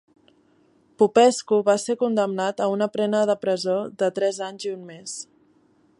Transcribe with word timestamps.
Popescu 1.01 1.59
va 1.67 1.75
ser 1.83 1.95
condemnat 2.05 2.65
a 2.65 2.69
una 2.77 2.89
pena 2.97 3.21
de 3.33 3.35
presó 3.45 3.79
de 4.03 4.13
tres 4.21 4.41
anys 4.51 4.71
i 4.71 4.77
un 4.79 4.81
mes. 4.93 5.19